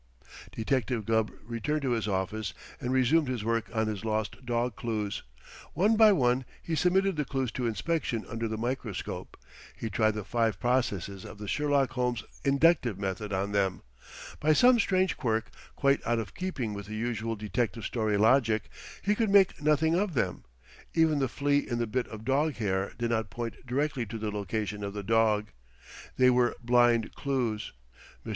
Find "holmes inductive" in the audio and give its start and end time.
11.91-12.97